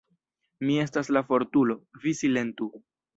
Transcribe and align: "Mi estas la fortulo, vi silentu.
"Mi 0.69 0.77
estas 0.83 1.11
la 1.17 1.21
fortulo, 1.27 1.75
vi 2.07 2.15
silentu. 2.21 2.69